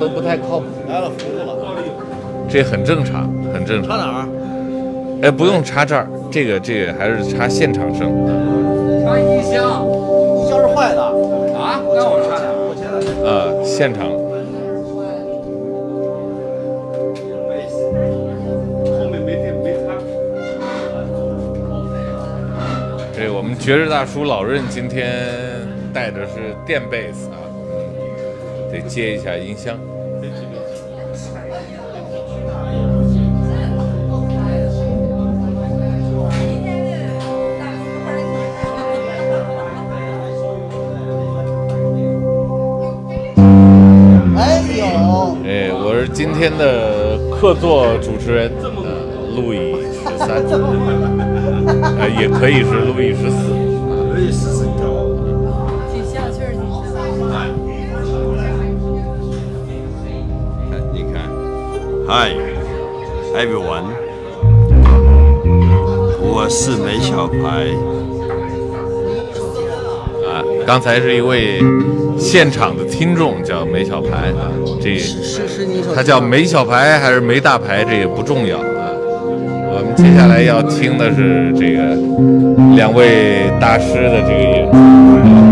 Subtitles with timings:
[0.00, 1.54] 都不太靠谱，来了，服务了。
[2.48, 3.90] 这很正常，很正常。
[3.90, 4.26] 插哪儿？
[5.22, 8.10] 哎，不用插这儿，这个这个还是插现场声。
[9.04, 11.02] 插音箱音箱是坏的。
[11.54, 11.78] 啊？
[11.94, 12.48] 那我插的。
[12.50, 14.08] 我现在呃，现场。
[18.98, 19.92] 后面没电没插。
[23.14, 25.28] 这我们爵士大叔老任今天
[25.92, 29.78] 带的是电贝斯啊，嗯，得接一下音箱。
[46.08, 50.42] 今天的客座主持人，呃，路易十三，
[51.98, 53.52] 呃，也可以是路易十四。
[54.12, 54.80] 可以试试看。
[55.92, 56.94] 挺像，确实挺像。
[57.30, 57.34] 哎
[60.92, 61.14] 你看
[62.08, 62.32] ，Hi,
[63.36, 63.86] everyone，
[66.20, 67.99] 我是梅小排。
[70.70, 71.60] 啊，刚才是一位
[72.16, 74.46] 现场的听众，叫梅小排啊，
[74.80, 78.94] 这是是你他叫梅小排还是梅大排，这也不重要啊。
[79.72, 81.82] 我们接下来要听的是这个
[82.76, 85.49] 两位大师的这个演出。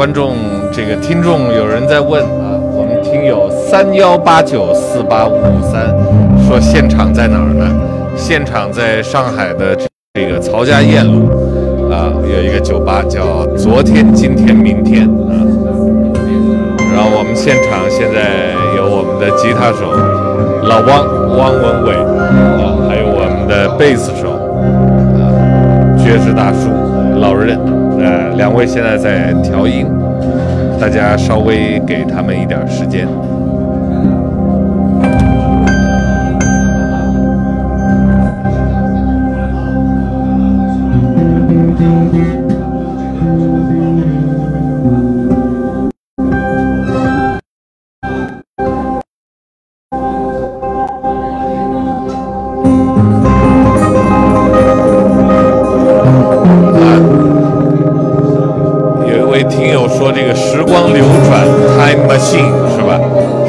[0.00, 0.34] 观众
[0.72, 5.94] 这个听众有人在问啊，我们听友三幺八九四八五五三
[6.48, 7.66] 说现场在哪儿呢？
[8.16, 9.76] 现场在上海的
[10.14, 11.28] 这个曹家堰路
[11.92, 15.36] 啊，有一个酒吧叫昨天、今天、明天啊。
[16.94, 19.84] 然后我们现场现在有我们的吉他手
[20.66, 21.04] 老汪
[21.36, 24.30] 汪文伟啊，还有我们的贝斯手
[25.20, 25.28] 啊
[25.98, 26.70] 爵士大叔
[27.20, 27.58] 老任，
[28.00, 29.86] 呃，两位现在在调音，
[30.80, 33.06] 大家稍微给他们一点时间。
[59.50, 61.44] 听友说这个时光流转
[61.76, 62.98] （Time Machine） 是吧？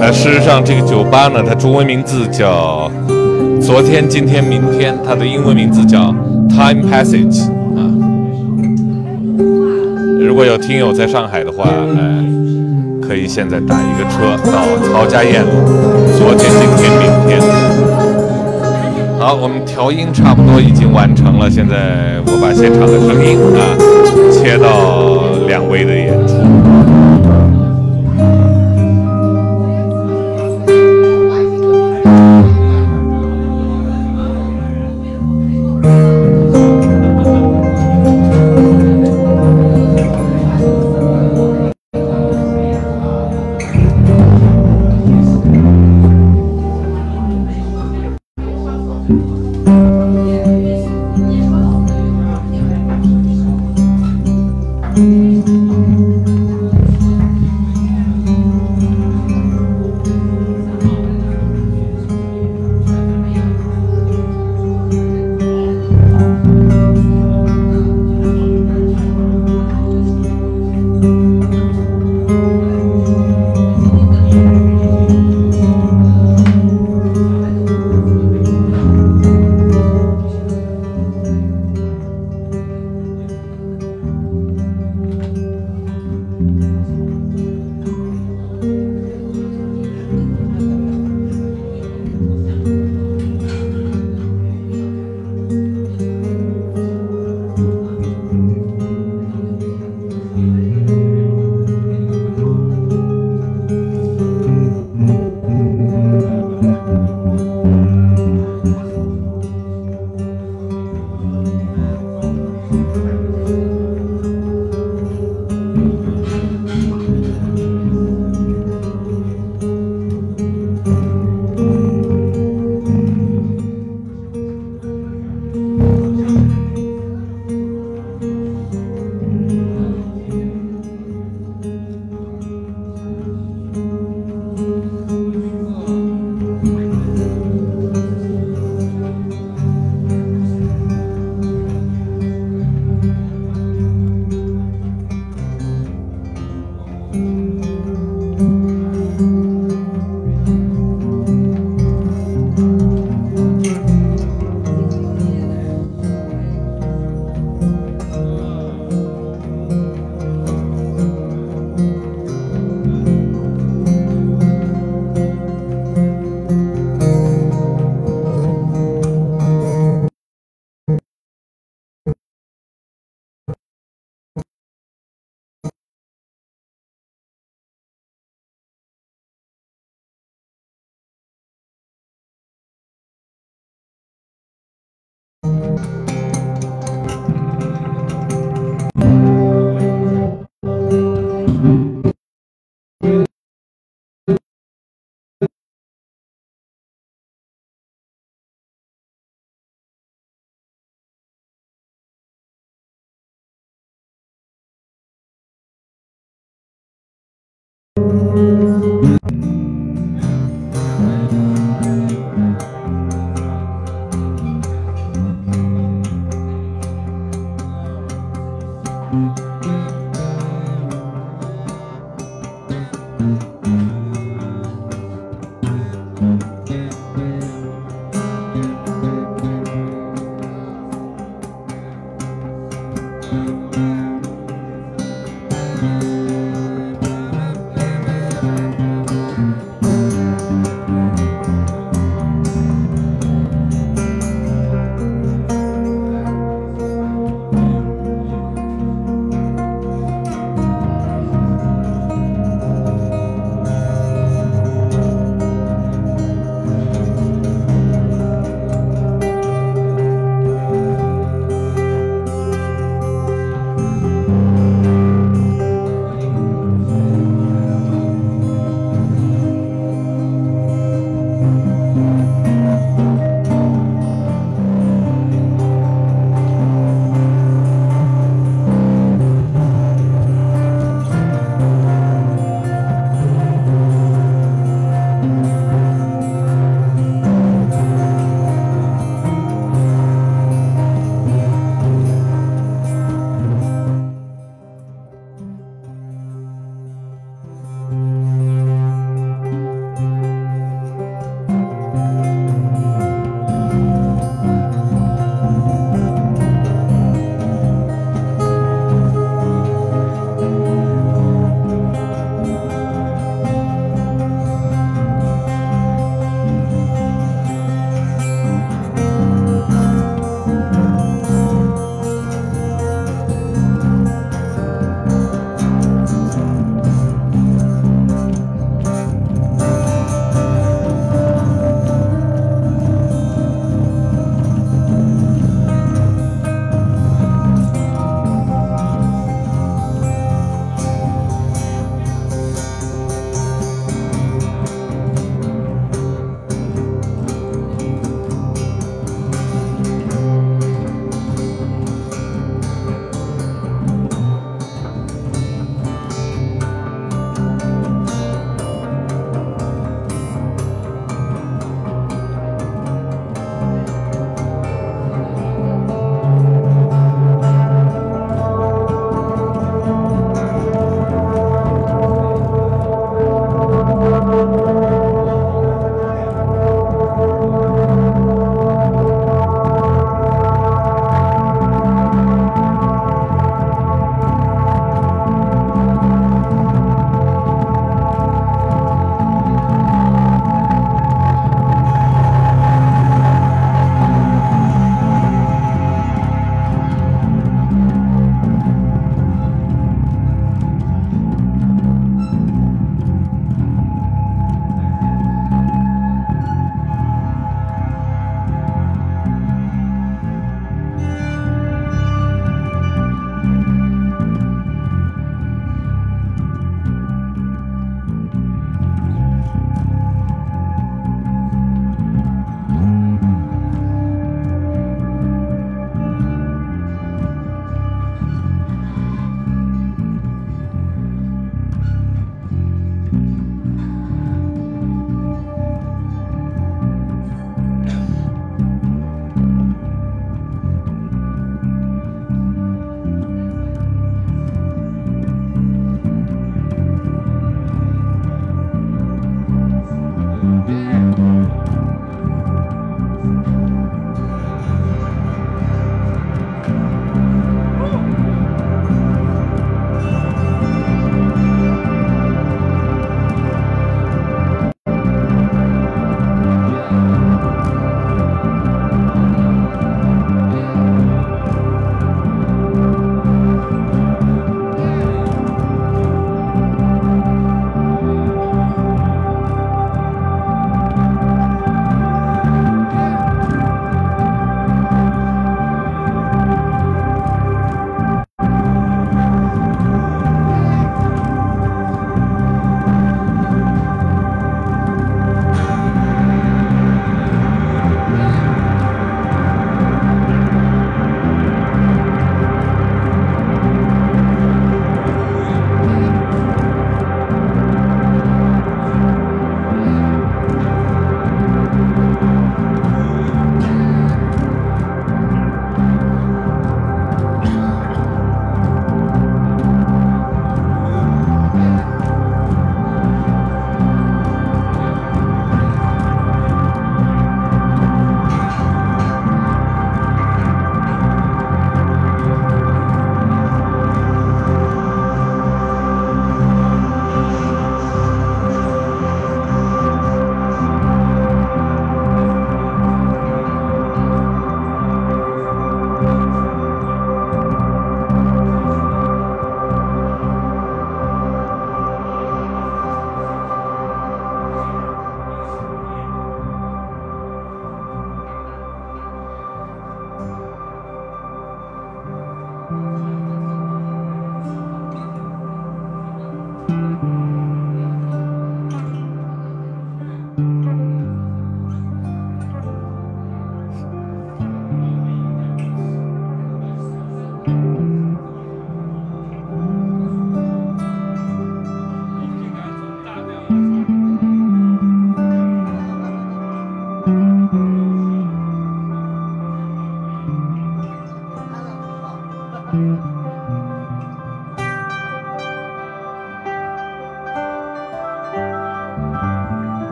[0.00, 2.90] 那事实上这个酒吧呢，它中文名字叫
[3.60, 6.14] 昨天、今天、明天，它的英文名字叫
[6.50, 7.42] Time Passage
[7.76, 7.88] 啊。
[10.20, 12.24] 如果有听友在上海的话，呃，
[13.00, 15.50] 可以现在打一个车到曹家堰路，
[16.18, 17.40] 昨天、今天、明天。
[19.18, 23.72] 好，我们调音差不多已经完成了，现在我把现场的声音啊
[24.30, 27.03] 切到两位的演出。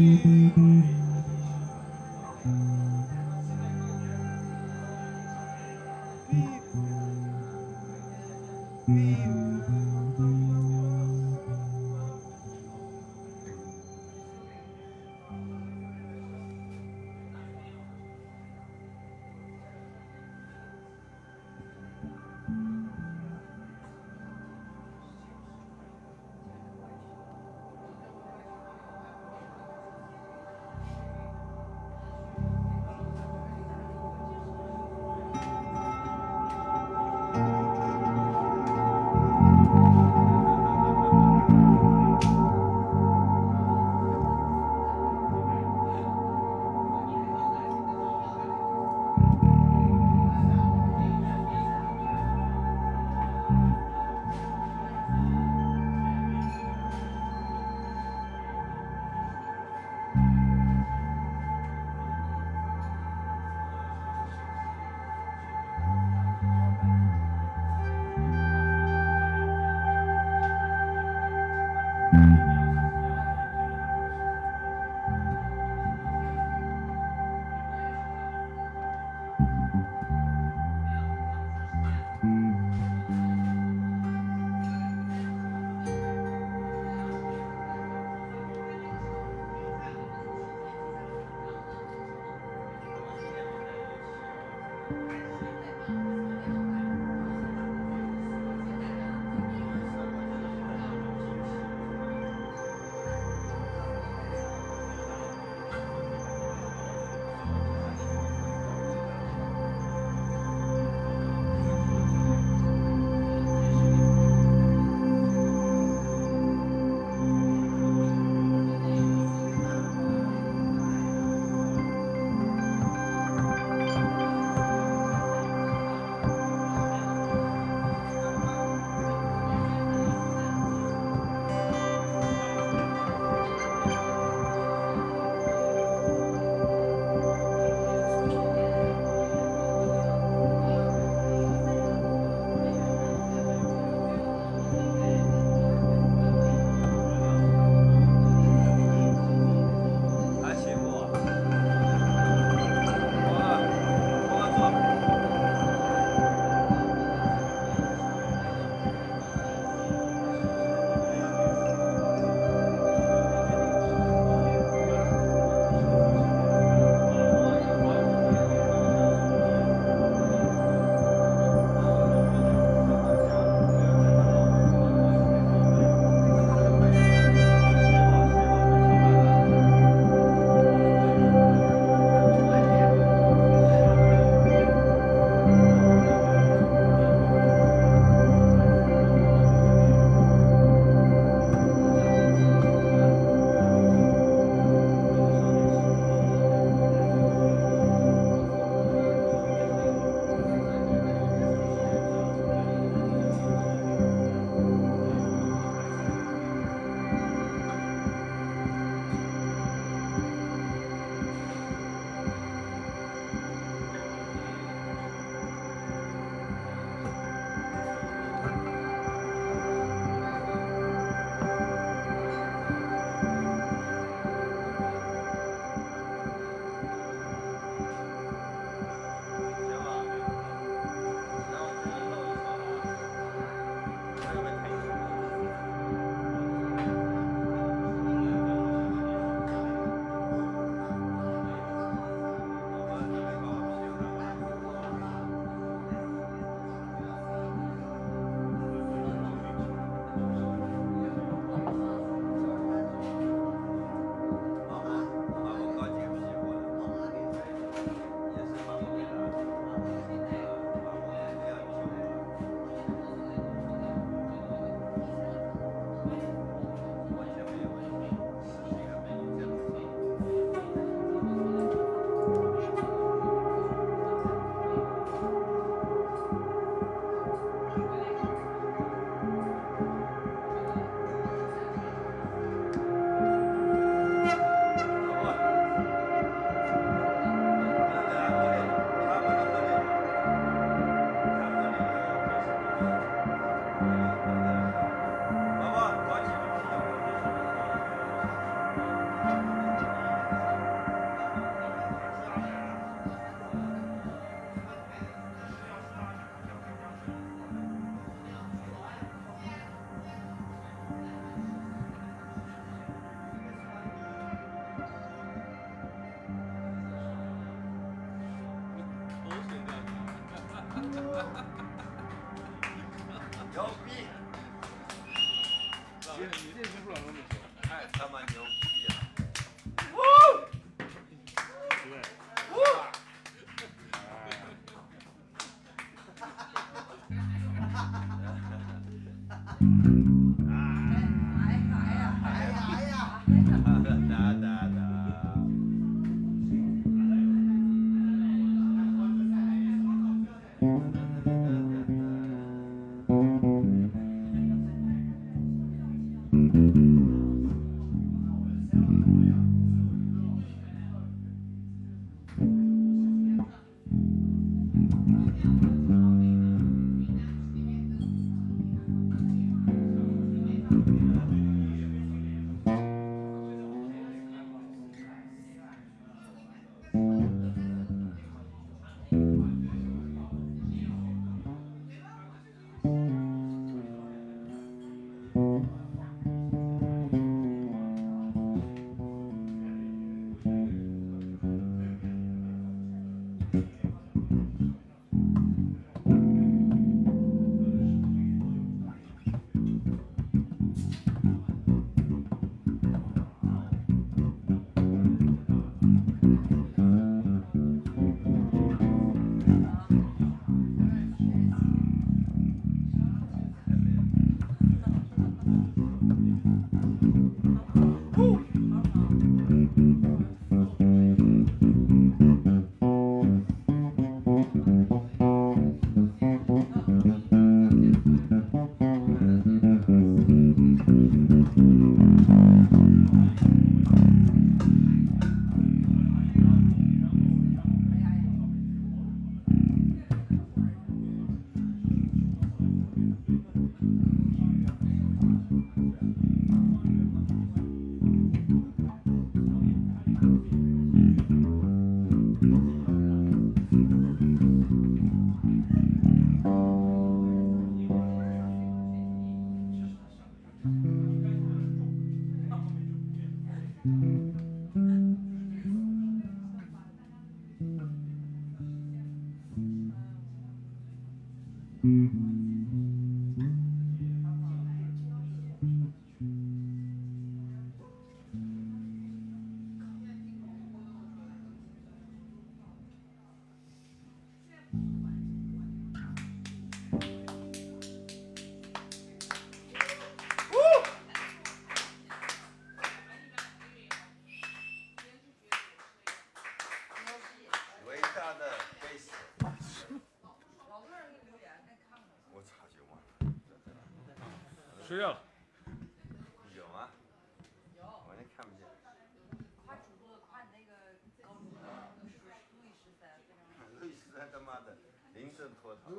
[0.00, 0.29] Mm-hmm.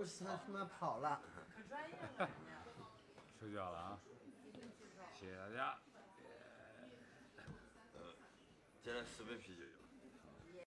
[0.05, 1.21] 他他妈跑了。
[3.39, 3.99] 睡觉了啊！
[5.19, 5.77] 谢谢大家。
[7.93, 8.01] 呃，
[8.83, 9.60] 接着四杯啤酒有。